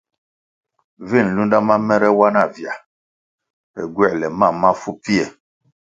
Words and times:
Vi 1.07 1.19
nlunde 1.25 1.57
ma 1.67 1.75
mèrè 1.87 2.09
wa 2.19 2.27
na 2.35 2.43
vya 2.55 2.73
pe 3.73 3.81
gywoēle 3.93 4.27
mam 4.39 4.55
mafu 4.61 4.89
pfie. 5.01 5.25